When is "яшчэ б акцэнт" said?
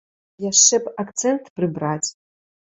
0.45-1.53